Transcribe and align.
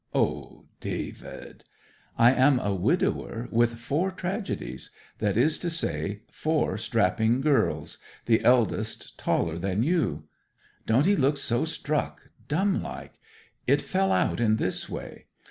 'O, 0.15 0.65
David!' 0.79 1.63
'I 2.17 2.33
am 2.33 2.59
a 2.59 2.73
widower 2.73 3.47
with 3.51 3.77
four 3.77 4.09
tragedies 4.09 4.89
that 5.19 5.37
is 5.37 5.59
to 5.59 5.69
say, 5.69 6.23
four 6.31 6.75
strapping 6.79 7.39
girls 7.39 7.99
the 8.25 8.43
eldest 8.43 9.15
taller 9.19 9.59
than 9.59 9.83
you. 9.83 10.23
Don't 10.87 11.05
'ee 11.07 11.15
look 11.15 11.37
so 11.37 11.65
struck 11.65 12.29
dumb 12.47 12.81
like! 12.81 13.19
It 13.67 13.79
fell 13.83 14.11
out 14.11 14.39
in 14.39 14.55
this 14.55 14.89
way. 14.89 15.27